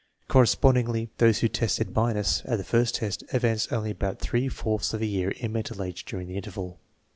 Correspondingly, 0.27 1.11
those 1.19 1.41
who 1.41 1.47
tested 1.47 1.93
minus 1.93 2.41
at 2.45 2.57
the 2.57 2.63
first 2.63 2.95
test 2.95 3.23
advanced 3.31 3.71
only 3.71 3.91
about 3.91 4.17
three 4.19 4.47
fourths 4.49 4.95
of 4.95 5.01
a 5.03 5.05
year 5.05 5.29
in 5.29 5.51
mental 5.53 5.83
age 5.83 6.05
during 6.05 6.25
the 6.25 6.37
interval. 6.37 6.79